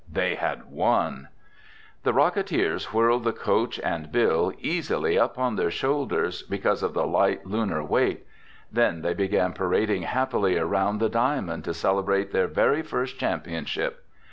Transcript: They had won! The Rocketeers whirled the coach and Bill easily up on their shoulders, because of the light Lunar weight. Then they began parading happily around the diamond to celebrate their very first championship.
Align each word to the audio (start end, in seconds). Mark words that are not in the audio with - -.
They 0.11 0.33
had 0.33 0.65
won! 0.71 1.27
The 2.01 2.11
Rocketeers 2.11 2.85
whirled 2.91 3.23
the 3.23 3.31
coach 3.33 3.79
and 3.81 4.11
Bill 4.11 4.51
easily 4.57 5.19
up 5.19 5.37
on 5.37 5.57
their 5.57 5.69
shoulders, 5.69 6.41
because 6.41 6.81
of 6.81 6.95
the 6.95 7.05
light 7.05 7.45
Lunar 7.45 7.83
weight. 7.83 8.25
Then 8.71 9.03
they 9.03 9.13
began 9.13 9.53
parading 9.53 10.01
happily 10.01 10.57
around 10.57 10.97
the 11.01 11.07
diamond 11.09 11.65
to 11.65 11.75
celebrate 11.75 12.31
their 12.31 12.47
very 12.47 12.81
first 12.81 13.19
championship. 13.19 14.03